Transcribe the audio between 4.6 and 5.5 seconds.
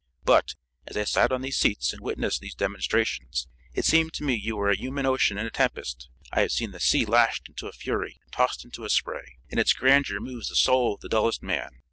a human ocean in